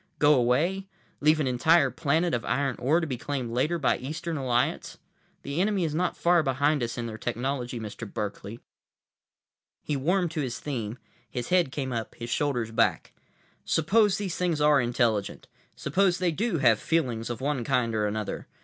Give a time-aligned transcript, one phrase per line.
[0.17, 0.87] Go away?
[1.19, 4.97] Leave an entire planet of iron ore to be claimed later by Eastern Alliance?
[5.43, 8.11] The enemy is not far behind us in their technology, Mr.
[8.11, 8.59] Berkeley."
[9.83, 10.97] He warmed to his theme,
[11.29, 13.13] his head came up, his shoulders back.
[13.63, 15.45] "Suppose these things are intelligent.
[15.75, 18.47] Suppose they do have feelings of one kind or another.